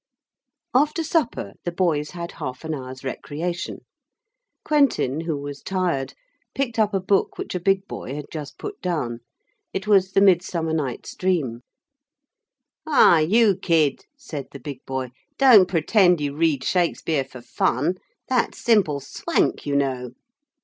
[0.73, 3.85] After supper the boys had half an hour's recreation.
[4.65, 6.15] Quentin, who was tired,
[6.55, 9.19] picked up a book which a big boy had just put down.
[9.73, 11.61] It was the Midsummer Night's Dream.
[12.87, 17.97] 'Hi, you kid,' said the big boy, 'don't pretend you read Shakespeare for fun.
[18.27, 20.13] That's simple swank, you know.'